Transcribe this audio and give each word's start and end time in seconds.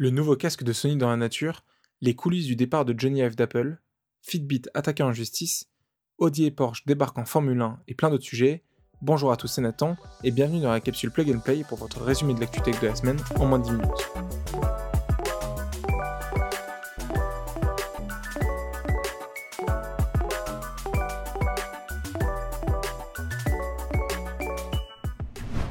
le 0.00 0.08
nouveau 0.08 0.34
casque 0.34 0.64
de 0.64 0.72
Sony 0.72 0.96
dans 0.96 1.10
la 1.10 1.18
nature, 1.18 1.62
les 2.00 2.14
coulisses 2.14 2.46
du 2.46 2.56
départ 2.56 2.86
de 2.86 2.94
Johnny 2.96 3.20
Ive 3.20 3.36
d'Apple, 3.36 3.82
Fitbit 4.22 4.62
attaqué 4.72 5.02
en 5.02 5.12
justice, 5.12 5.68
Audi 6.16 6.46
et 6.46 6.50
Porsche 6.50 6.86
débarquent 6.86 7.18
en 7.18 7.26
Formule 7.26 7.60
1 7.60 7.80
et 7.86 7.92
plein 7.94 8.08
d'autres 8.08 8.24
sujets. 8.24 8.64
Bonjour 9.02 9.30
à 9.30 9.36
tous, 9.36 9.48
c'est 9.48 9.60
Nathan 9.60 9.98
et 10.24 10.30
bienvenue 10.30 10.62
dans 10.62 10.70
la 10.70 10.80
capsule 10.80 11.10
Plug 11.10 11.30
and 11.30 11.40
Play 11.40 11.64
pour 11.68 11.76
votre 11.76 12.00
résumé 12.00 12.32
de 12.32 12.40
l'actu 12.40 12.62
tech 12.62 12.80
de 12.80 12.86
la 12.86 12.96
semaine 12.96 13.18
en 13.38 13.44
moins 13.44 13.58
de 13.58 13.64
10 13.64 13.72
minutes. 13.72 14.10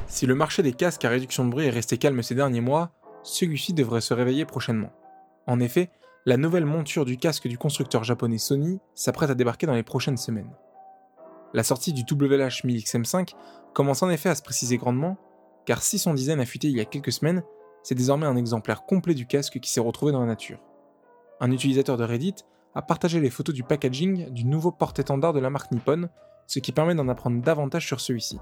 Si 0.06 0.24
le 0.24 0.36
marché 0.36 0.62
des 0.62 0.72
casques 0.72 1.04
à 1.04 1.08
réduction 1.08 1.44
de 1.44 1.50
bruit 1.50 1.66
est 1.66 1.70
resté 1.70 1.98
calme 1.98 2.22
ces 2.22 2.36
derniers 2.36 2.60
mois, 2.60 2.92
celui-ci 3.22 3.72
devrait 3.72 4.00
se 4.00 4.14
réveiller 4.14 4.44
prochainement. 4.44 4.92
En 5.46 5.60
effet, 5.60 5.90
la 6.26 6.36
nouvelle 6.36 6.66
monture 6.66 7.04
du 7.04 7.16
casque 7.16 7.48
du 7.48 7.58
constructeur 7.58 8.04
japonais 8.04 8.38
Sony 8.38 8.78
s'apprête 8.94 9.30
à 9.30 9.34
débarquer 9.34 9.66
dans 9.66 9.74
les 9.74 9.82
prochaines 9.82 10.16
semaines. 10.16 10.50
La 11.54 11.62
sortie 11.62 11.92
du 11.92 12.02
WH 12.02 12.64
1000XM5 12.64 13.34
commence 13.72 14.02
en 14.02 14.10
effet 14.10 14.28
à 14.28 14.34
se 14.34 14.42
préciser 14.42 14.76
grandement, 14.76 15.16
car 15.66 15.82
si 15.82 15.98
son 15.98 16.14
design 16.14 16.40
a 16.40 16.46
fuité 16.46 16.68
il 16.68 16.76
y 16.76 16.80
a 16.80 16.84
quelques 16.84 17.12
semaines, 17.12 17.42
c'est 17.82 17.94
désormais 17.94 18.26
un 18.26 18.36
exemplaire 18.36 18.84
complet 18.84 19.14
du 19.14 19.26
casque 19.26 19.58
qui 19.60 19.70
s'est 19.70 19.80
retrouvé 19.80 20.12
dans 20.12 20.20
la 20.20 20.26
nature. 20.26 20.60
Un 21.40 21.50
utilisateur 21.50 21.96
de 21.96 22.04
Reddit 22.04 22.36
a 22.74 22.82
partagé 22.82 23.18
les 23.20 23.30
photos 23.30 23.54
du 23.54 23.64
packaging 23.64 24.30
du 24.30 24.44
nouveau 24.44 24.70
porte-étendard 24.70 25.32
de 25.32 25.40
la 25.40 25.50
marque 25.50 25.72
Nippon, 25.72 26.08
ce 26.46 26.58
qui 26.58 26.72
permet 26.72 26.94
d'en 26.94 27.08
apprendre 27.08 27.42
davantage 27.42 27.86
sur 27.86 28.00
celui-ci. 28.00 28.38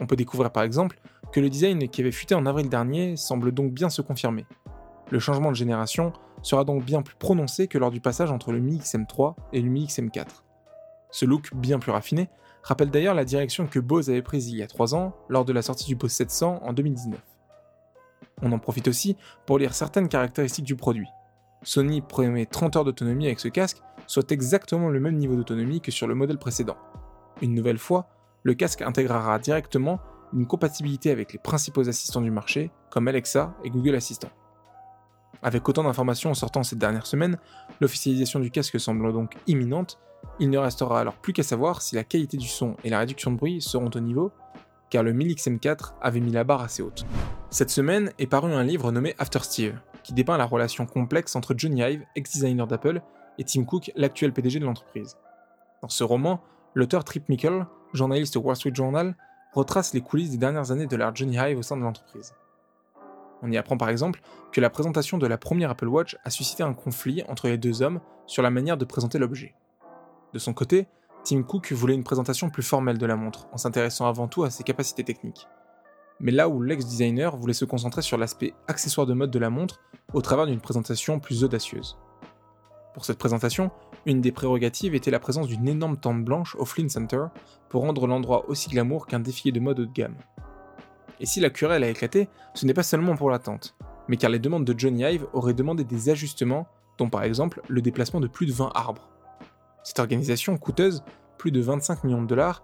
On 0.00 0.06
peut 0.06 0.16
découvrir 0.16 0.50
par 0.50 0.62
exemple 0.62 0.98
que 1.32 1.40
le 1.40 1.50
design 1.50 1.88
qui 1.88 2.00
avait 2.00 2.12
fuité 2.12 2.34
en 2.34 2.46
avril 2.46 2.68
dernier 2.68 3.16
semble 3.16 3.52
donc 3.52 3.72
bien 3.72 3.90
se 3.90 4.02
confirmer. 4.02 4.46
Le 5.10 5.18
changement 5.18 5.50
de 5.50 5.56
génération 5.56 6.12
sera 6.42 6.64
donc 6.64 6.84
bien 6.84 7.02
plus 7.02 7.16
prononcé 7.16 7.66
que 7.66 7.78
lors 7.78 7.90
du 7.90 8.00
passage 8.00 8.30
entre 8.30 8.52
le 8.52 8.60
Mi 8.60 8.78
XM3 8.78 9.34
et 9.52 9.60
le 9.60 9.68
Mi 9.68 9.86
XM4. 9.86 10.26
Ce 11.10 11.24
look 11.24 11.54
bien 11.54 11.78
plus 11.78 11.92
raffiné 11.92 12.28
rappelle 12.62 12.90
d'ailleurs 12.90 13.14
la 13.14 13.24
direction 13.24 13.66
que 13.66 13.78
Bose 13.80 14.10
avait 14.10 14.22
prise 14.22 14.48
il 14.48 14.58
y 14.58 14.62
a 14.62 14.66
3 14.66 14.94
ans 14.94 15.14
lors 15.28 15.44
de 15.44 15.52
la 15.52 15.62
sortie 15.62 15.86
du 15.86 15.96
Bose 15.96 16.12
700 16.12 16.60
en 16.62 16.72
2019. 16.72 17.18
On 18.42 18.52
en 18.52 18.58
profite 18.58 18.88
aussi 18.88 19.16
pour 19.46 19.58
lire 19.58 19.74
certaines 19.74 20.08
caractéristiques 20.08 20.66
du 20.66 20.76
produit. 20.76 21.08
Sony 21.62 22.02
promet 22.02 22.46
30 22.46 22.76
heures 22.76 22.84
d'autonomie 22.84 23.26
avec 23.26 23.40
ce 23.40 23.48
casque, 23.48 23.78
soit 24.06 24.30
exactement 24.30 24.90
le 24.90 25.00
même 25.00 25.16
niveau 25.16 25.34
d'autonomie 25.34 25.80
que 25.80 25.90
sur 25.90 26.06
le 26.06 26.14
modèle 26.14 26.38
précédent. 26.38 26.76
Une 27.42 27.54
nouvelle 27.54 27.78
fois, 27.78 28.08
le 28.42 28.54
casque 28.54 28.82
intégrera 28.82 29.38
directement 29.38 30.00
une 30.32 30.46
compatibilité 30.46 31.10
avec 31.10 31.32
les 31.32 31.38
principaux 31.38 31.88
assistants 31.88 32.20
du 32.20 32.30
marché, 32.30 32.70
comme 32.90 33.08
Alexa 33.08 33.54
et 33.64 33.70
Google 33.70 33.94
Assistant. 33.94 34.30
Avec 35.42 35.68
autant 35.68 35.84
d'informations 35.84 36.34
sortant 36.34 36.62
cette 36.62 36.78
dernière 36.78 37.06
semaine, 37.06 37.38
l'officialisation 37.80 38.40
du 38.40 38.50
casque 38.50 38.78
semble 38.80 39.12
donc 39.12 39.36
imminente, 39.46 39.98
il 40.40 40.50
ne 40.50 40.58
restera 40.58 41.00
alors 41.00 41.14
plus 41.14 41.32
qu'à 41.32 41.42
savoir 41.42 41.80
si 41.80 41.94
la 41.94 42.04
qualité 42.04 42.36
du 42.36 42.48
son 42.48 42.76
et 42.84 42.90
la 42.90 42.98
réduction 42.98 43.30
de 43.30 43.36
bruit 43.36 43.62
seront 43.62 43.90
au 43.94 44.00
niveau, 44.00 44.32
car 44.90 45.02
le 45.02 45.12
1000XM4 45.12 45.94
avait 46.00 46.20
mis 46.20 46.32
la 46.32 46.44
barre 46.44 46.62
assez 46.62 46.82
haute. 46.82 47.06
Cette 47.50 47.70
semaine 47.70 48.12
est 48.18 48.26
paru 48.26 48.52
un 48.52 48.64
livre 48.64 48.90
nommé 48.90 49.14
After 49.18 49.40
Steve, 49.42 49.78
qui 50.02 50.12
dépeint 50.12 50.36
la 50.36 50.44
relation 50.44 50.86
complexe 50.86 51.36
entre 51.36 51.54
Johnny 51.56 51.82
Ive, 51.82 52.04
ex-designer 52.16 52.66
d'Apple, 52.66 53.00
et 53.38 53.44
Tim 53.44 53.64
Cook, 53.64 53.92
l'actuel 53.94 54.32
PDG 54.32 54.58
de 54.58 54.64
l'entreprise. 54.64 55.16
Dans 55.82 55.88
ce 55.88 56.02
roman, 56.02 56.42
l'auteur 56.74 57.04
Trip 57.04 57.28
Mickle 57.28 57.66
journaliste 57.92 58.36
Wall 58.36 58.56
Street 58.56 58.74
Journal, 58.74 59.16
retrace 59.52 59.94
les 59.94 60.00
coulisses 60.00 60.30
des 60.30 60.36
dernières 60.36 60.70
années 60.70 60.86
de 60.86 60.96
l'art 60.96 61.14
Johnny 61.14 61.36
Hive 61.36 61.58
au 61.58 61.62
sein 61.62 61.76
de 61.76 61.82
l'entreprise. 61.82 62.34
On 63.42 63.50
y 63.50 63.56
apprend 63.56 63.76
par 63.76 63.88
exemple 63.88 64.20
que 64.52 64.60
la 64.60 64.70
présentation 64.70 65.18
de 65.18 65.26
la 65.26 65.38
première 65.38 65.70
Apple 65.70 65.88
Watch 65.88 66.16
a 66.24 66.30
suscité 66.30 66.62
un 66.62 66.74
conflit 66.74 67.22
entre 67.28 67.48
les 67.48 67.58
deux 67.58 67.82
hommes 67.82 68.00
sur 68.26 68.42
la 68.42 68.50
manière 68.50 68.76
de 68.76 68.84
présenter 68.84 69.18
l'objet. 69.18 69.54
De 70.32 70.38
son 70.38 70.52
côté, 70.52 70.86
Tim 71.24 71.42
Cook 71.42 71.72
voulait 71.72 71.94
une 71.94 72.04
présentation 72.04 72.50
plus 72.50 72.62
formelle 72.62 72.98
de 72.98 73.06
la 73.06 73.16
montre, 73.16 73.48
en 73.52 73.58
s'intéressant 73.58 74.06
avant 74.06 74.28
tout 74.28 74.44
à 74.44 74.50
ses 74.50 74.64
capacités 74.64 75.04
techniques. 75.04 75.46
Mais 76.20 76.32
là 76.32 76.48
où 76.48 76.62
l'ex-designer 76.62 77.36
voulait 77.36 77.52
se 77.52 77.64
concentrer 77.64 78.02
sur 78.02 78.18
l'aspect 78.18 78.54
accessoire 78.66 79.06
de 79.06 79.14
mode 79.14 79.30
de 79.30 79.38
la 79.38 79.50
montre 79.50 79.80
au 80.12 80.20
travers 80.20 80.46
d'une 80.46 80.60
présentation 80.60 81.20
plus 81.20 81.44
audacieuse. 81.44 81.96
Pour 82.92 83.04
cette 83.04 83.18
présentation, 83.18 83.70
une 84.08 84.22
des 84.22 84.32
prérogatives 84.32 84.94
était 84.94 85.10
la 85.10 85.20
présence 85.20 85.48
d'une 85.48 85.68
énorme 85.68 85.98
tente 85.98 86.24
blanche 86.24 86.56
au 86.56 86.64
Flynn 86.64 86.88
Center 86.88 87.26
pour 87.68 87.82
rendre 87.82 88.06
l'endroit 88.06 88.48
aussi 88.48 88.70
glamour 88.70 89.06
qu'un 89.06 89.20
défilé 89.20 89.52
de 89.52 89.60
mode 89.60 89.80
haut 89.80 89.84
de 89.84 89.92
gamme. 89.92 90.16
Et 91.20 91.26
si 91.26 91.40
la 91.40 91.50
querelle 91.50 91.84
a 91.84 91.90
éclaté, 91.90 92.30
ce 92.54 92.64
n'est 92.64 92.72
pas 92.72 92.82
seulement 92.82 93.16
pour 93.16 93.30
la 93.30 93.38
tente, 93.38 93.76
mais 94.08 94.16
car 94.16 94.30
les 94.30 94.38
demandes 94.38 94.64
de 94.64 94.78
Johnny 94.78 95.02
Ive 95.02 95.26
auraient 95.34 95.52
demandé 95.52 95.84
des 95.84 96.08
ajustements, 96.08 96.66
dont 96.96 97.10
par 97.10 97.22
exemple 97.22 97.60
le 97.68 97.82
déplacement 97.82 98.20
de 98.20 98.28
plus 98.28 98.46
de 98.46 98.52
20 98.52 98.70
arbres. 98.74 99.10
Cette 99.84 99.98
organisation 99.98 100.56
coûteuse, 100.56 101.02
plus 101.36 101.50
de 101.50 101.60
25 101.60 102.04
millions 102.04 102.22
de 102.22 102.26
dollars, 102.26 102.62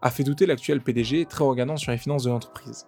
a 0.00 0.10
fait 0.10 0.24
douter 0.24 0.46
l'actuel 0.46 0.80
PDG 0.80 1.26
très 1.26 1.44
regardant 1.44 1.76
sur 1.76 1.92
les 1.92 1.98
finances 1.98 2.24
de 2.24 2.30
l'entreprise. 2.30 2.86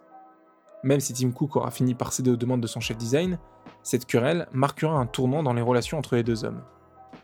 Même 0.81 0.99
si 0.99 1.13
Tim 1.13 1.29
Cook 1.29 1.57
aura 1.57 1.69
fini 1.69 1.93
par 1.93 2.11
céder 2.11 2.31
aux 2.31 2.37
demandes 2.37 2.61
de 2.61 2.67
son 2.67 2.79
chef 2.79 2.97
design, 2.97 3.37
cette 3.83 4.05
querelle 4.05 4.47
marquera 4.51 4.97
un 4.97 5.05
tournant 5.05 5.43
dans 5.43 5.53
les 5.53 5.61
relations 5.61 5.99
entre 5.99 6.15
les 6.15 6.23
deux 6.23 6.43
hommes. 6.43 6.63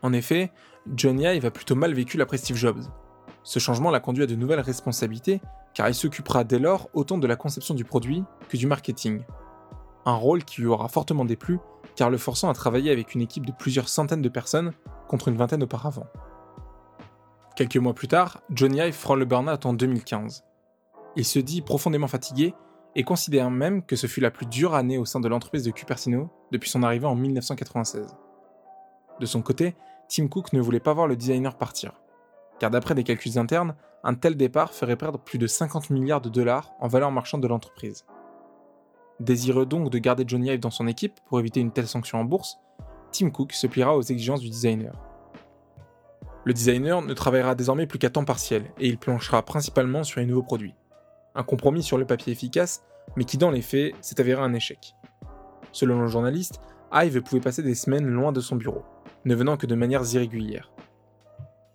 En 0.05 0.13
effet, 0.13 0.51
Johnny 0.95 1.23
Ive 1.25 1.47
a 1.47 1.49
plutôt 1.49 1.73
mal 1.73 1.91
vécu 1.91 2.17
la 2.17 2.27
Steve 2.37 2.57
Jobs. 2.57 2.83
Ce 3.41 3.57
changement 3.57 3.89
l'a 3.89 3.99
conduit 3.99 4.23
à 4.23 4.27
de 4.27 4.35
nouvelles 4.35 4.59
responsabilités, 4.59 5.41
car 5.73 5.89
il 5.89 5.95
s'occupera 5.95 6.43
dès 6.43 6.59
lors 6.59 6.91
autant 6.93 7.17
de 7.17 7.25
la 7.25 7.35
conception 7.35 7.73
du 7.73 7.85
produit 7.85 8.23
que 8.47 8.55
du 8.55 8.67
marketing. 8.67 9.23
Un 10.05 10.13
rôle 10.13 10.43
qui 10.43 10.61
lui 10.61 10.67
aura 10.67 10.89
fortement 10.89 11.25
déplu, 11.25 11.57
car 11.95 12.11
le 12.11 12.19
forçant 12.19 12.51
à 12.51 12.53
travailler 12.53 12.91
avec 12.91 13.15
une 13.15 13.21
équipe 13.21 13.47
de 13.47 13.51
plusieurs 13.51 13.89
centaines 13.89 14.21
de 14.21 14.29
personnes 14.29 14.73
contre 15.07 15.29
une 15.29 15.37
vingtaine 15.37 15.63
auparavant. 15.63 16.05
Quelques 17.55 17.77
mois 17.77 17.95
plus 17.95 18.07
tard, 18.07 18.41
Johnny 18.51 18.81
Ive 18.81 19.01
prend 19.01 19.15
le 19.15 19.25
burn-out 19.25 19.65
en 19.65 19.73
2015. 19.73 20.43
Il 21.15 21.25
se 21.25 21.39
dit 21.39 21.63
profondément 21.63 22.07
fatigué 22.07 22.53
et 22.93 23.01
considère 23.01 23.49
même 23.49 23.83
que 23.83 23.95
ce 23.95 24.05
fut 24.05 24.21
la 24.21 24.29
plus 24.29 24.45
dure 24.45 24.75
année 24.75 24.99
au 24.99 25.05
sein 25.05 25.19
de 25.19 25.27
l'entreprise 25.27 25.63
de 25.63 25.71
Cupertino 25.71 26.29
depuis 26.51 26.69
son 26.69 26.83
arrivée 26.83 27.07
en 27.07 27.15
1996. 27.15 28.15
De 29.19 29.25
son 29.25 29.41
côté, 29.41 29.75
Tim 30.07 30.27
Cook 30.27 30.53
ne 30.53 30.61
voulait 30.61 30.79
pas 30.79 30.93
voir 30.93 31.07
le 31.07 31.15
designer 31.15 31.57
partir, 31.57 31.93
car 32.59 32.69
d'après 32.69 32.95
des 32.95 33.03
calculs 33.03 33.37
internes, 33.37 33.75
un 34.03 34.13
tel 34.13 34.35
départ 34.35 34.71
ferait 34.71 34.95
perdre 34.95 35.19
plus 35.19 35.39
de 35.39 35.47
50 35.47 35.89
milliards 35.89 36.21
de 36.21 36.29
dollars 36.29 36.71
en 36.79 36.87
valeur 36.87 37.11
marchande 37.11 37.41
de 37.41 37.47
l'entreprise. 37.47 38.05
Désireux 39.19 39.65
donc 39.65 39.89
de 39.89 39.97
garder 39.97 40.25
Johnny 40.27 40.49
Ive 40.49 40.59
dans 40.59 40.69
son 40.69 40.87
équipe 40.87 41.19
pour 41.25 41.39
éviter 41.39 41.59
une 41.59 41.71
telle 41.71 41.87
sanction 41.87 42.19
en 42.19 42.25
bourse, 42.25 42.57
Tim 43.11 43.31
Cook 43.31 43.53
se 43.53 43.65
pliera 43.65 43.97
aux 43.97 44.01
exigences 44.01 44.41
du 44.41 44.49
designer. 44.49 44.93
Le 46.43 46.53
designer 46.53 47.01
ne 47.01 47.13
travaillera 47.13 47.55
désormais 47.55 47.87
plus 47.87 47.97
qu'à 47.97 48.11
temps 48.11 48.25
partiel 48.25 48.65
et 48.77 48.87
il 48.87 48.99
planchera 48.99 49.41
principalement 49.41 50.03
sur 50.03 50.19
les 50.19 50.27
nouveaux 50.27 50.43
produits. 50.43 50.75
Un 51.33 51.43
compromis 51.43 51.81
sur 51.81 51.97
le 51.97 52.05
papier 52.05 52.31
efficace, 52.31 52.83
mais 53.15 53.23
qui 53.23 53.37
dans 53.37 53.49
les 53.49 53.63
faits 53.63 53.95
s'est 54.01 54.19
avéré 54.19 54.41
un 54.41 54.53
échec. 54.53 54.95
Selon 55.71 56.01
le 56.01 56.07
journaliste, 56.07 56.61
Ive 56.93 57.21
pouvait 57.21 57.41
passer 57.41 57.63
des 57.63 57.73
semaines 57.73 58.05
loin 58.05 58.31
de 58.31 58.41
son 58.41 58.55
bureau 58.55 58.83
ne 59.25 59.35
venant 59.35 59.57
que 59.57 59.67
de 59.67 59.75
manières 59.75 60.05
irrégulières. 60.13 60.71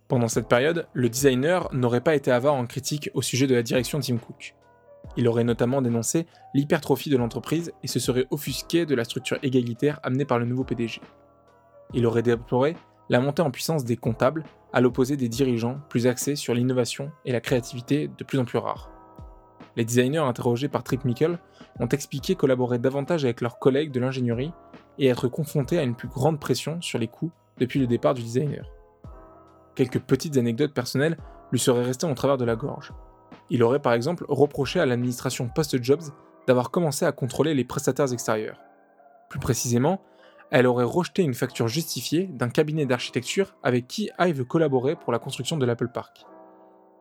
Pendant 0.08 0.28
cette 0.28 0.48
période, 0.48 0.88
le 0.92 1.08
designer 1.08 1.68
n'aurait 1.72 2.00
pas 2.00 2.16
été 2.16 2.32
avare 2.32 2.54
en 2.54 2.66
critique 2.66 3.10
au 3.14 3.22
sujet 3.22 3.46
de 3.46 3.54
la 3.54 3.62
direction 3.62 3.98
de 3.98 4.04
Tim 4.04 4.16
Cook. 4.16 4.54
Il 5.16 5.28
aurait 5.28 5.44
notamment 5.44 5.82
dénoncé 5.82 6.26
l'hypertrophie 6.54 7.10
de 7.10 7.16
l'entreprise 7.16 7.72
et 7.82 7.88
se 7.88 7.98
serait 7.98 8.26
offusqué 8.30 8.86
de 8.86 8.94
la 8.94 9.04
structure 9.04 9.38
égalitaire 9.42 10.00
amenée 10.02 10.24
par 10.24 10.38
le 10.38 10.46
nouveau 10.46 10.64
PDG. 10.64 11.00
Il 11.94 12.06
aurait 12.06 12.22
déploré 12.22 12.76
la 13.08 13.20
montée 13.20 13.42
en 13.42 13.50
puissance 13.50 13.84
des 13.84 13.96
comptables, 13.96 14.44
à 14.72 14.80
l'opposé 14.80 15.16
des 15.16 15.28
dirigeants 15.28 15.80
plus 15.88 16.06
axés 16.06 16.36
sur 16.36 16.54
l'innovation 16.54 17.10
et 17.24 17.32
la 17.32 17.40
créativité 17.40 18.08
de 18.08 18.24
plus 18.24 18.38
en 18.38 18.44
plus 18.44 18.58
rares. 18.58 18.88
Les 19.76 19.84
designers 19.84 20.18
interrogés 20.18 20.68
par 20.68 20.84
Trip 20.84 21.04
Mickle 21.04 21.38
ont 21.80 21.88
expliqué 21.88 22.36
collaborer 22.36 22.78
davantage 22.78 23.24
avec 23.24 23.40
leurs 23.40 23.58
collègues 23.58 23.90
de 23.90 24.00
l'ingénierie 24.00 24.52
et 24.98 25.08
être 25.08 25.28
confrontés 25.28 25.78
à 25.78 25.82
une 25.82 25.96
plus 25.96 26.08
grande 26.08 26.38
pression 26.38 26.80
sur 26.80 26.98
les 26.98 27.08
coûts 27.08 27.32
depuis 27.60 27.78
le 27.78 27.86
départ 27.86 28.14
du 28.14 28.22
designer. 28.22 28.68
Quelques 29.76 30.00
petites 30.00 30.36
anecdotes 30.36 30.74
personnelles 30.74 31.16
lui 31.52 31.60
seraient 31.60 31.84
restées 31.84 32.06
au 32.06 32.14
travers 32.14 32.36
de 32.36 32.44
la 32.44 32.56
gorge. 32.56 32.92
Il 33.50 33.62
aurait 33.62 33.80
par 33.80 33.92
exemple 33.92 34.24
reproché 34.28 34.80
à 34.80 34.86
l'administration 34.86 35.48
post-Jobs 35.48 36.12
d'avoir 36.46 36.70
commencé 36.70 37.04
à 37.04 37.12
contrôler 37.12 37.54
les 37.54 37.64
prestataires 37.64 38.12
extérieurs. 38.12 38.60
Plus 39.28 39.40
précisément, 39.40 40.00
elle 40.50 40.66
aurait 40.66 40.84
rejeté 40.84 41.22
une 41.22 41.34
facture 41.34 41.68
justifiée 41.68 42.26
d'un 42.26 42.48
cabinet 42.48 42.86
d'architecture 42.86 43.54
avec 43.62 43.86
qui 43.86 44.10
Ive 44.18 44.44
collaborait 44.44 44.96
pour 44.96 45.12
la 45.12 45.18
construction 45.18 45.56
de 45.56 45.66
l'Apple 45.66 45.88
Park. 45.88 46.26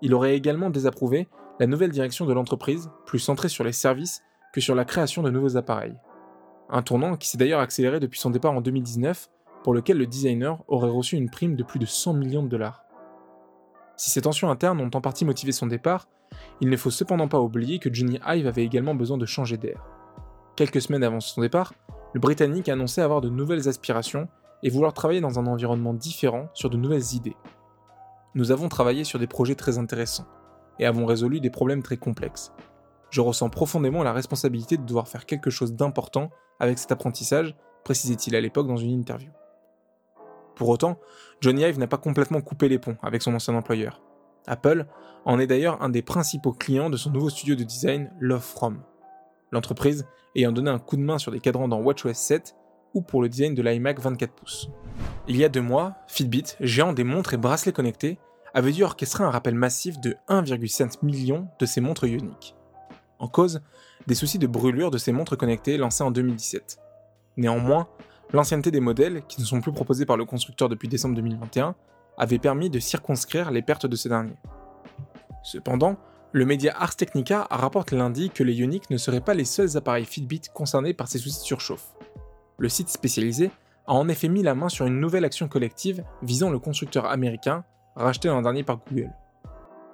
Il 0.01 0.13
aurait 0.13 0.35
également 0.35 0.69
désapprouvé 0.69 1.27
la 1.59 1.67
nouvelle 1.67 1.91
direction 1.91 2.25
de 2.25 2.33
l'entreprise, 2.33 2.89
plus 3.05 3.19
centrée 3.19 3.49
sur 3.49 3.63
les 3.63 3.71
services 3.71 4.21
que 4.53 4.61
sur 4.61 4.75
la 4.75 4.85
création 4.85 5.23
de 5.23 5.29
nouveaux 5.29 5.57
appareils. 5.57 5.97
Un 6.69 6.83
tournant 6.83 7.17
qui 7.17 7.27
s'est 7.27 7.37
d'ailleurs 7.37 7.59
accéléré 7.59 7.99
depuis 7.99 8.19
son 8.19 8.29
départ 8.29 8.53
en 8.53 8.61
2019 8.61 9.29
pour 9.63 9.73
lequel 9.73 9.97
le 9.97 10.07
designer 10.07 10.63
aurait 10.67 10.89
reçu 10.89 11.15
une 11.15 11.29
prime 11.29 11.55
de 11.55 11.63
plus 11.63 11.79
de 11.79 11.85
100 11.85 12.13
millions 12.13 12.43
de 12.43 12.49
dollars. 12.49 12.83
Si 13.97 14.09
ces 14.09 14.21
tensions 14.21 14.49
internes 14.49 14.79
ont 14.79 14.91
en 14.93 15.01
partie 15.01 15.25
motivé 15.25 15.51
son 15.51 15.67
départ, 15.67 16.07
il 16.61 16.69
ne 16.69 16.77
faut 16.77 16.91
cependant 16.91 17.27
pas 17.27 17.41
oublier 17.41 17.79
que 17.79 17.93
Johnny 17.93 18.19
Ive 18.25 18.47
avait 18.47 18.63
également 18.63 18.95
besoin 18.95 19.17
de 19.17 19.25
changer 19.25 19.57
d'air. 19.57 19.85
Quelques 20.55 20.81
semaines 20.81 21.03
avant 21.03 21.19
son 21.19 21.41
départ, 21.41 21.73
le 22.13 22.19
Britannique 22.19 22.69
annonçait 22.69 23.01
avoir 23.01 23.21
de 23.21 23.29
nouvelles 23.29 23.67
aspirations 23.67 24.27
et 24.63 24.69
vouloir 24.69 24.93
travailler 24.93 25.21
dans 25.21 25.39
un 25.39 25.47
environnement 25.47 25.93
différent 25.93 26.49
sur 26.53 26.69
de 26.69 26.77
nouvelles 26.77 27.13
idées. 27.13 27.37
Nous 28.35 28.51
avons 28.51 28.69
travaillé 28.69 29.03
sur 29.03 29.19
des 29.19 29.27
projets 29.27 29.55
très 29.55 29.77
intéressants 29.77 30.27
et 30.79 30.85
avons 30.85 31.05
résolu 31.05 31.39
des 31.39 31.49
problèmes 31.49 31.83
très 31.83 31.97
complexes. 31.97 32.51
Je 33.09 33.21
ressens 33.21 33.49
profondément 33.49 34.03
la 34.03 34.13
responsabilité 34.13 34.77
de 34.77 34.85
devoir 34.85 35.07
faire 35.07 35.25
quelque 35.25 35.49
chose 35.49 35.73
d'important 35.73 36.29
avec 36.59 36.77
cet 36.77 36.91
apprentissage, 36.91 37.55
précisait-il 37.83 38.35
à 38.35 38.41
l'époque 38.41 38.67
dans 38.67 38.77
une 38.77 38.91
interview. 38.91 39.31
Pour 40.59 40.67
autant, 40.67 40.99
Johnny 41.39 41.63
Ive 41.63 41.79
n'a 41.79 41.87
pas 41.87 41.97
complètement 41.97 42.41
coupé 42.41 42.67
les 42.67 42.79
ponts 42.79 42.97
avec 43.01 43.21
son 43.21 43.33
ancien 43.33 43.55
employeur. 43.55 44.01
Apple 44.45 44.87
en 45.23 45.39
est 45.39 45.47
d'ailleurs 45.47 45.81
un 45.81 45.87
des 45.87 46.01
principaux 46.01 46.51
clients 46.51 46.89
de 46.89 46.97
son 46.97 47.11
nouveau 47.11 47.29
studio 47.29 47.55
de 47.55 47.63
design 47.63 48.11
Love 48.19 48.41
From. 48.41 48.81
L'entreprise 49.53 50.05
ayant 50.35 50.51
donné 50.51 50.69
un 50.69 50.77
coup 50.77 50.97
de 50.97 51.01
main 51.01 51.17
sur 51.17 51.31
des 51.31 51.39
cadrans 51.39 51.69
dans 51.69 51.79
WatchOS 51.79 52.13
7 52.13 52.55
ou 52.93 53.01
pour 53.01 53.21
le 53.21 53.29
design 53.29 53.55
de 53.55 53.61
l'iMac 53.61 54.01
24 54.01 54.33
pouces. 54.33 54.69
Il 55.29 55.37
y 55.37 55.45
a 55.45 55.49
deux 55.49 55.61
mois, 55.61 55.95
Fitbit, 56.09 56.57
géant 56.59 56.91
des 56.91 57.05
montres 57.05 57.35
et 57.35 57.37
bracelets 57.37 57.71
connectés, 57.71 58.19
avait 58.53 58.73
dû 58.73 58.83
orchestrer 58.83 59.23
un 59.23 59.31
rappel 59.31 59.55
massif 59.55 60.01
de 60.01 60.17
1,5 60.27 61.05
million 61.05 61.47
de 61.57 61.65
ses 61.65 61.79
montres 61.79 62.05
ioniques. 62.05 62.53
En 63.19 63.29
cause, 63.29 63.61
des 64.07 64.15
soucis 64.15 64.39
de 64.39 64.47
brûlure 64.47 64.91
de 64.91 64.97
ces 64.97 65.13
montres 65.13 65.37
connectées 65.37 65.77
lancées 65.77 66.03
en 66.03 66.11
2017. 66.11 66.79
Néanmoins, 67.37 67.87
l'ancienneté 68.33 68.71
des 68.71 68.79
modèles, 68.79 69.23
qui 69.27 69.41
ne 69.41 69.45
sont 69.45 69.61
plus 69.61 69.71
proposés 69.71 70.05
par 70.05 70.17
le 70.17 70.25
constructeur 70.25 70.69
depuis 70.69 70.87
décembre 70.87 71.15
2021, 71.15 71.75
avait 72.17 72.39
permis 72.39 72.69
de 72.69 72.79
circonscrire 72.79 73.51
les 73.51 73.61
pertes 73.61 73.85
de 73.85 73.95
ces 73.95 74.09
derniers. 74.09 74.37
Cependant, 75.43 75.97
le 76.31 76.45
média 76.45 76.75
Ars 76.77 76.95
Technica 76.95 77.47
rapporte 77.49 77.91
lundi 77.91 78.29
que 78.29 78.43
les 78.43 78.53
Ioniq 78.53 78.89
ne 78.91 78.97
seraient 78.97 79.21
pas 79.21 79.33
les 79.33 79.45
seuls 79.45 79.77
appareils 79.77 80.05
Fitbit 80.05 80.41
concernés 80.53 80.93
par 80.93 81.07
ces 81.07 81.17
soucis 81.17 81.39
de 81.39 81.45
surchauffe. 81.45 81.95
Le 82.59 82.69
site 82.69 82.89
spécialisé 82.89 83.49
a 83.87 83.93
en 83.93 84.07
effet 84.09 84.27
mis 84.27 84.43
la 84.43 84.53
main 84.53 84.69
sur 84.69 84.85
une 84.85 84.99
nouvelle 84.99 85.25
action 85.25 85.47
collective 85.47 86.03
visant 86.21 86.51
le 86.51 86.59
constructeur 86.59 87.05
américain, 87.05 87.63
racheté 87.95 88.27
l'an 88.27 88.43
dernier 88.43 88.63
par 88.63 88.79
Google. 88.87 89.11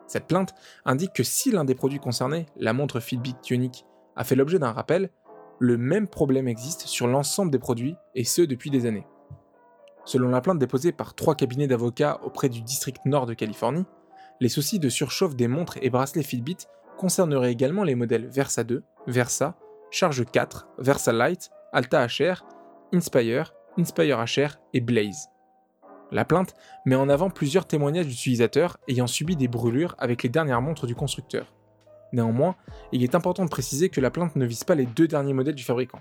Cette 0.07 0.27
plainte 0.27 0.53
indique 0.83 1.13
que 1.13 1.23
si 1.23 1.51
l'un 1.51 1.63
des 1.63 1.75
produits 1.75 1.99
concernés, 1.99 2.47
la 2.57 2.73
montre 2.73 2.99
Fitbit 2.99 3.35
Ioniq, 3.49 3.85
a 4.15 4.23
fait 4.23 4.35
l'objet 4.35 4.59
d'un 4.59 4.71
rappel, 4.71 5.09
le 5.59 5.77
même 5.77 6.07
problème 6.07 6.47
existe 6.47 6.81
sur 6.81 7.07
l'ensemble 7.07 7.51
des 7.51 7.59
produits, 7.59 7.95
et 8.13 8.23
ce 8.23 8.41
depuis 8.41 8.69
des 8.69 8.85
années. 8.85 9.07
Selon 10.05 10.29
la 10.29 10.41
plainte 10.41 10.59
déposée 10.59 10.91
par 10.91 11.15
trois 11.15 11.35
cabinets 11.35 11.67
d'avocats 11.67 12.19
auprès 12.23 12.49
du 12.49 12.61
district 12.61 13.05
nord 13.05 13.25
de 13.25 13.33
Californie, 13.33 13.85
les 14.39 14.49
soucis 14.49 14.79
de 14.79 14.89
surchauffe 14.89 15.35
des 15.35 15.47
montres 15.47 15.77
et 15.81 15.89
bracelets 15.89 16.23
Fitbit 16.23 16.57
concerneraient 16.97 17.51
également 17.51 17.83
les 17.83 17.95
modèles 17.95 18.27
Versa 18.27 18.63
2, 18.63 18.83
Versa, 19.07 19.57
Charge 19.91 20.25
4, 20.25 20.67
Versa 20.77 21.11
Lite, 21.13 21.49
Alta 21.71 22.05
HR, 22.05 22.45
Inspire, 22.93 23.53
Inspire 23.77 24.23
HR 24.23 24.57
et 24.73 24.81
Blaze. 24.81 25.29
La 26.11 26.25
plainte 26.25 26.53
met 26.85 26.95
en 26.95 27.09
avant 27.09 27.29
plusieurs 27.29 27.65
témoignages 27.65 28.07
d'utilisateurs 28.07 28.77
ayant 28.87 29.07
subi 29.07 29.35
des 29.35 29.47
brûlures 29.47 29.95
avec 29.97 30.21
les 30.23 30.29
dernières 30.29 30.61
montres 30.61 30.85
du 30.85 30.95
constructeur. 30.95 31.53
Néanmoins, 32.13 32.55
il 32.91 33.03
est 33.03 33.15
important 33.15 33.45
de 33.45 33.49
préciser 33.49 33.89
que 33.89 34.01
la 34.01 34.11
plainte 34.11 34.35
ne 34.35 34.45
vise 34.45 34.63
pas 34.63 34.75
les 34.75 34.85
deux 34.85 35.07
derniers 35.07 35.33
modèles 35.33 35.55
du 35.55 35.63
fabricant. 35.63 35.99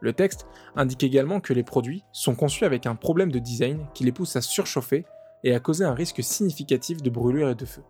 Le 0.00 0.12
texte 0.12 0.46
indique 0.76 1.02
également 1.02 1.40
que 1.40 1.52
les 1.52 1.64
produits 1.64 2.04
sont 2.12 2.34
conçus 2.34 2.64
avec 2.64 2.86
un 2.86 2.94
problème 2.94 3.32
de 3.32 3.38
design 3.38 3.86
qui 3.94 4.04
les 4.04 4.12
pousse 4.12 4.36
à 4.36 4.40
surchauffer 4.40 5.04
et 5.44 5.54
à 5.54 5.60
causer 5.60 5.84
un 5.84 5.94
risque 5.94 6.22
significatif 6.22 7.02
de 7.02 7.10
brûlure 7.10 7.50
et 7.50 7.54
de 7.54 7.64
feu. 7.64 7.82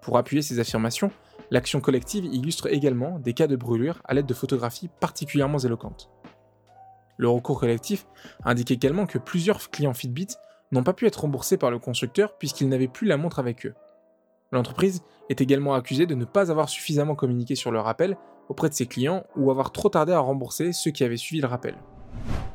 Pour 0.00 0.18
appuyer 0.18 0.42
ces 0.42 0.58
affirmations, 0.58 1.10
l'action 1.50 1.80
collective 1.80 2.24
illustre 2.26 2.72
également 2.72 3.18
des 3.18 3.32
cas 3.32 3.46
de 3.46 3.56
brûlure 3.56 4.00
à 4.04 4.14
l'aide 4.14 4.26
de 4.26 4.34
photographies 4.34 4.90
particulièrement 5.00 5.58
éloquentes. 5.58 6.10
Le 7.16 7.28
recours 7.28 7.60
collectif 7.60 8.06
indique 8.44 8.70
également 8.70 9.06
que 9.06 9.18
plusieurs 9.18 9.70
clients 9.70 9.94
Fitbit 9.94 10.28
n'ont 10.72 10.82
pas 10.82 10.92
pu 10.92 11.06
être 11.06 11.20
remboursés 11.20 11.56
par 11.56 11.70
le 11.70 11.78
constructeur 11.78 12.36
puisqu'ils 12.38 12.68
n'avaient 12.68 12.88
plus 12.88 13.06
la 13.06 13.16
montre 13.16 13.38
avec 13.38 13.66
eux. 13.66 13.74
L'entreprise 14.52 15.02
est 15.30 15.40
également 15.40 15.74
accusée 15.74 16.06
de 16.06 16.14
ne 16.14 16.24
pas 16.24 16.50
avoir 16.50 16.68
suffisamment 16.68 17.14
communiqué 17.14 17.54
sur 17.54 17.70
le 17.70 17.80
rappel 17.80 18.16
auprès 18.48 18.68
de 18.68 18.74
ses 18.74 18.86
clients 18.86 19.24
ou 19.36 19.50
avoir 19.50 19.72
trop 19.72 19.88
tardé 19.88 20.12
à 20.12 20.20
rembourser 20.20 20.72
ceux 20.72 20.90
qui 20.90 21.04
avaient 21.04 21.16
suivi 21.16 21.40
le 21.40 21.48
rappel. 21.48 21.76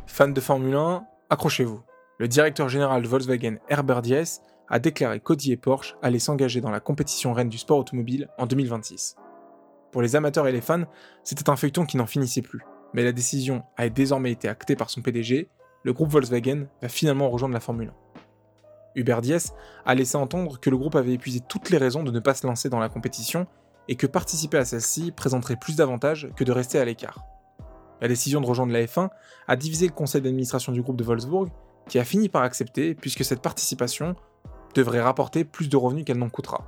Fans 0.06 0.27
de 0.27 0.41
Formule 0.41 0.75
1, 0.75 1.06
accrochez-vous. 1.30 1.81
Le 2.19 2.27
directeur 2.27 2.69
général 2.69 3.01
de 3.01 3.07
Volkswagen 3.07 3.57
Herbert 3.69 4.01
Diess 4.01 4.41
a 4.68 4.80
déclaré 4.80 5.19
qu'Audi 5.19 5.51
et 5.51 5.57
Porsche 5.57 5.95
allaient 6.01 6.19
s'engager 6.19 6.62
dans 6.62 6.71
la 6.71 6.80
compétition 6.80 7.33
reine 7.33 7.50
du 7.50 7.57
sport 7.57 7.80
automobile 7.80 8.30
en 8.38 8.45
2026. 8.45 9.15
Pour 9.92 10.01
les 10.01 10.15
amateurs 10.15 10.47
et 10.47 10.51
les 10.51 10.62
fans, 10.62 10.83
c'était 11.24 11.50
un 11.50 11.56
feuilleton 11.56 11.85
qui 11.85 11.97
n'en 11.97 12.06
finissait 12.06 12.44
plus 12.44 12.63
mais 12.94 13.03
la 13.03 13.12
décision 13.12 13.63
a 13.77 13.89
désormais 13.89 14.31
été 14.31 14.47
actée 14.47 14.75
par 14.75 14.89
son 14.89 15.01
PDG, 15.01 15.50
le 15.83 15.94
groupe 15.94 16.09
Volkswagen 16.09 16.68
va 16.81 16.89
finalement 16.89 17.30
rejoindre 17.30 17.53
la 17.53 17.59
Formule 17.59 17.89
1. 17.89 18.08
Hubert 19.00 19.22
Diess 19.22 19.54
a 19.86 19.96
laissé 19.96 20.16
entendre 20.16 20.60
que 20.60 20.69
le 20.69 20.78
groupe 20.78 20.96
avait 20.96 21.13
épuisé 21.13 21.40
toutes 21.40 21.69
les 21.69 21.78
raisons 21.78 22.04
de 22.04 22.12
ne 22.12 22.19
pas 22.19 22.34
se 22.34 22.46
lancer 22.46 22.69
dans 22.69 22.80
la 22.80 22.90
compétition 22.90 23.48
et 23.88 23.96
que 23.96 24.07
participer 24.07 24.57
à 24.57 24.66
celle-ci 24.66 25.12
présenterait 25.12 25.56
plus 25.56 25.75
d'avantages 25.75 26.30
que 26.36 26.44
de 26.44 26.51
rester 26.51 26.80
à 26.80 26.86
l'écart. 26.86 27.24
La 28.01 28.07
décision 28.07 28.40
de 28.40 28.46
rejoindre 28.46 28.72
la 28.72 28.84
F1 28.84 29.10
a 29.48 29.56
divisé 29.56 29.88
le 29.88 29.94
conseil 29.94 30.22
d'administration 30.22 30.72
du 30.72 30.81
groupe 30.81 30.98
de 30.98 31.04
Wolfsburg, 31.04 31.50
qui 31.88 32.00
a 32.00 32.04
fini 32.04 32.30
par 32.30 32.44
accepter 32.44 32.94
puisque 32.96 33.25
cette 33.25 33.42
participation 33.42 34.16
devrait 34.75 35.02
rapporter 35.02 35.44
plus 35.44 35.69
de 35.69 35.78
revenus 35.78 36.06
qu'elle 36.06 36.19
n'en 36.19 36.30
coûtera. 36.30 36.66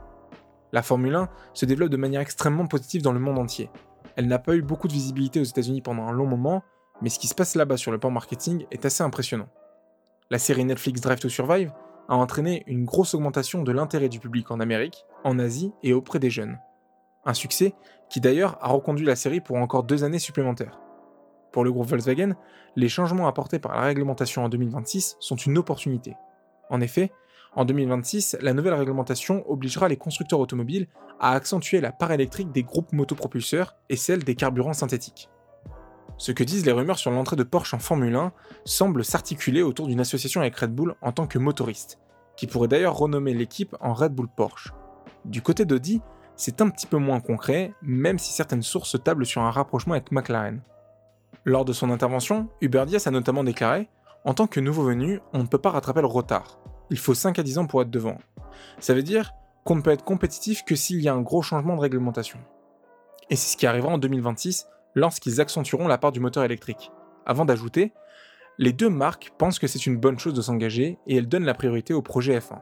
La 0.73 0.81
Formule 0.81 1.15
1 1.15 1.29
se 1.53 1.65
développe 1.65 1.89
de 1.89 1.97
manière 1.97 2.21
extrêmement 2.21 2.65
positive 2.65 3.01
dans 3.01 3.13
le 3.13 3.19
monde 3.19 3.37
entier, 3.37 3.69
elle 4.15 4.27
n'a 4.27 4.39
pas 4.39 4.55
eu 4.55 4.61
beaucoup 4.61 4.87
de 4.87 4.93
visibilité 4.93 5.39
aux 5.39 5.45
États-Unis 5.45 5.81
pendant 5.81 6.03
un 6.03 6.11
long 6.11 6.25
moment, 6.25 6.63
mais 7.01 7.09
ce 7.09 7.19
qui 7.19 7.27
se 7.27 7.35
passe 7.35 7.55
là-bas 7.55 7.77
sur 7.77 7.91
le 7.91 7.97
plan 7.97 8.11
marketing 8.11 8.65
est 8.71 8.85
assez 8.85 9.03
impressionnant. 9.03 9.47
La 10.29 10.37
série 10.37 10.65
Netflix 10.65 11.01
Drive 11.01 11.19
to 11.19 11.29
Survive 11.29 11.71
a 12.09 12.15
entraîné 12.15 12.63
une 12.67 12.85
grosse 12.85 13.13
augmentation 13.13 13.63
de 13.63 13.71
l'intérêt 13.71 14.09
du 14.09 14.19
public 14.19 14.51
en 14.51 14.59
Amérique, 14.59 15.05
en 15.23 15.39
Asie 15.39 15.73
et 15.83 15.93
auprès 15.93 16.19
des 16.19 16.29
jeunes. 16.29 16.59
Un 17.25 17.33
succès 17.33 17.73
qui 18.09 18.19
d'ailleurs 18.19 18.57
a 18.61 18.69
reconduit 18.69 19.05
la 19.05 19.15
série 19.15 19.41
pour 19.41 19.57
encore 19.57 19.83
deux 19.83 20.03
années 20.03 20.19
supplémentaires. 20.19 20.79
Pour 21.51 21.63
le 21.63 21.71
groupe 21.71 21.87
Volkswagen, 21.87 22.35
les 22.75 22.89
changements 22.89 23.27
apportés 23.27 23.59
par 23.59 23.75
la 23.75 23.81
réglementation 23.81 24.43
en 24.43 24.49
2026 24.49 25.17
sont 25.19 25.35
une 25.35 25.57
opportunité. 25.57 26.15
En 26.69 26.81
effet, 26.81 27.11
en 27.53 27.65
2026, 27.65 28.37
la 28.41 28.53
nouvelle 28.53 28.73
réglementation 28.73 29.43
obligera 29.49 29.89
les 29.89 29.97
constructeurs 29.97 30.39
automobiles 30.39 30.87
à 31.19 31.33
accentuer 31.33 31.81
la 31.81 31.91
part 31.91 32.11
électrique 32.11 32.51
des 32.51 32.63
groupes 32.63 32.93
motopropulseurs 32.93 33.75
et 33.89 33.97
celle 33.97 34.23
des 34.23 34.35
carburants 34.35 34.73
synthétiques. 34.73 35.29
Ce 36.21 36.31
que 36.31 36.43
disent 36.43 36.67
les 36.67 36.71
rumeurs 36.71 36.99
sur 36.99 37.09
l'entrée 37.09 37.35
de 37.35 37.41
Porsche 37.41 37.73
en 37.73 37.79
Formule 37.79 38.15
1 38.15 38.31
semble 38.63 39.03
s'articuler 39.03 39.63
autour 39.63 39.87
d'une 39.87 39.99
association 39.99 40.41
avec 40.41 40.55
Red 40.55 40.69
Bull 40.69 40.93
en 41.01 41.11
tant 41.11 41.25
que 41.25 41.39
motoriste, 41.39 41.97
qui 42.37 42.45
pourrait 42.45 42.67
d'ailleurs 42.67 42.95
renommer 42.95 43.33
l'équipe 43.33 43.75
en 43.79 43.95
Red 43.95 44.13
Bull 44.13 44.27
Porsche. 44.27 44.71
Du 45.25 45.41
côté 45.41 45.65
d'Audi, 45.65 45.99
c'est 46.35 46.61
un 46.61 46.69
petit 46.69 46.85
peu 46.85 46.97
moins 46.97 47.21
concret, 47.21 47.73
même 47.81 48.19
si 48.19 48.33
certaines 48.33 48.61
sources 48.61 49.03
tablent 49.03 49.25
sur 49.25 49.41
un 49.41 49.49
rapprochement 49.49 49.95
avec 49.95 50.11
McLaren. 50.11 50.61
Lors 51.43 51.65
de 51.65 51.73
son 51.73 51.89
intervention, 51.89 52.49
Hubert 52.61 52.85
Dias 52.85 53.05
a 53.07 53.09
notamment 53.09 53.43
déclaré 53.43 53.89
En 54.23 54.35
tant 54.35 54.45
que 54.45 54.59
nouveau 54.59 54.83
venu, 54.83 55.21
on 55.33 55.39
ne 55.39 55.47
peut 55.47 55.57
pas 55.57 55.71
rattraper 55.71 56.01
le 56.01 56.05
retard 56.05 56.59
il 56.91 56.99
faut 56.99 57.15
5 57.15 57.39
à 57.39 57.43
10 57.43 57.57
ans 57.57 57.65
pour 57.65 57.81
être 57.81 57.89
devant. 57.89 58.17
Ça 58.79 58.93
veut 58.93 59.01
dire 59.01 59.33
qu'on 59.63 59.75
ne 59.75 59.81
peut 59.81 59.91
être 59.91 60.03
compétitif 60.03 60.63
que 60.65 60.75
s'il 60.75 61.01
y 61.01 61.07
a 61.07 61.13
un 61.13 61.21
gros 61.21 61.41
changement 61.41 61.75
de 61.75 61.81
réglementation. 61.81 62.37
Et 63.29 63.35
c'est 63.37 63.53
ce 63.53 63.57
qui 63.57 63.65
arrivera 63.65 63.93
en 63.93 63.97
2026 63.97 64.67
lorsqu'ils 64.95 65.41
accentueront 65.41 65.87
la 65.87 65.97
part 65.97 66.11
du 66.11 66.19
moteur 66.19 66.43
électrique. 66.43 66.91
Avant 67.25 67.45
d'ajouter, 67.45 67.93
les 68.57 68.73
deux 68.73 68.89
marques 68.89 69.31
pensent 69.37 69.59
que 69.59 69.67
c'est 69.67 69.85
une 69.85 69.97
bonne 69.97 70.19
chose 70.19 70.33
de 70.33 70.41
s'engager 70.41 70.97
et 71.07 71.17
elles 71.17 71.27
donnent 71.27 71.45
la 71.45 71.53
priorité 71.53 71.93
au 71.93 72.01
projet 72.01 72.37
F1. 72.37 72.59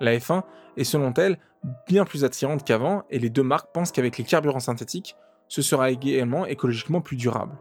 La 0.00 0.16
F1 0.16 0.42
est 0.76 0.84
selon 0.84 1.12
elles 1.14 1.38
bien 1.86 2.04
plus 2.04 2.24
attirante 2.24 2.64
qu'avant 2.64 3.04
et 3.10 3.18
les 3.18 3.30
deux 3.30 3.42
marques 3.42 3.72
pensent 3.72 3.92
qu'avec 3.92 4.18
les 4.18 4.24
carburants 4.24 4.60
synthétiques, 4.60 5.16
ce 5.48 5.62
sera 5.62 5.90
également 5.90 6.46
écologiquement 6.46 7.00
plus 7.00 7.16
durable. 7.16 7.56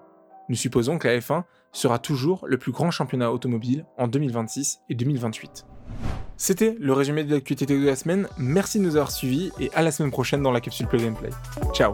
Nous 0.47 0.55
supposons 0.55 0.97
que 0.97 1.07
la 1.07 1.19
F1 1.19 1.43
sera 1.71 1.99
toujours 1.99 2.45
le 2.47 2.57
plus 2.57 2.71
grand 2.71 2.91
championnat 2.91 3.31
automobile 3.31 3.85
en 3.97 4.07
2026 4.07 4.81
et 4.89 4.95
2028. 4.95 5.65
C'était 6.37 6.75
le 6.79 6.93
résumé 6.93 7.23
de 7.23 7.33
l'actualité 7.33 7.77
de 7.77 7.85
la 7.85 7.95
semaine. 7.95 8.27
Merci 8.37 8.79
de 8.79 8.85
nous 8.85 8.95
avoir 8.95 9.11
suivis 9.11 9.51
et 9.59 9.69
à 9.73 9.81
la 9.81 9.91
semaine 9.91 10.11
prochaine 10.11 10.41
dans 10.41 10.51
la 10.51 10.61
capsule 10.61 10.87
Plug 10.87 11.03
and 11.03 11.13
Play. 11.13 11.29
Ciao 11.73 11.93